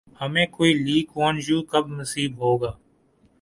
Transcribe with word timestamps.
ہمیں 0.21 0.45
کوئی 0.55 0.71
لی 0.85 0.97
کوآن 1.11 1.35
یو 1.47 1.59
کب 1.71 1.83
نصیب 1.99 2.31
ہوگا؟ 2.41 2.71